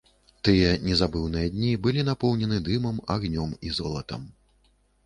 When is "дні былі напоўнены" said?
1.57-2.57